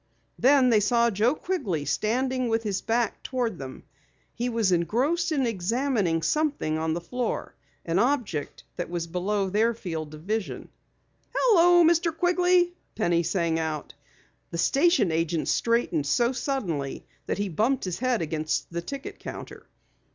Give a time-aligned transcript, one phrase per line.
[0.39, 3.83] Then they saw Joe Quigley standing with his back toward them.
[4.33, 7.53] He was engrossed in examining something on the floor,
[7.85, 10.69] an object that was below their field of vision.
[11.35, 12.17] "Hello, Mr.
[12.17, 13.93] Quigley!" Penny sang out.
[14.49, 19.67] The station agent straightened so suddenly that he bumped his head against the ticket counter.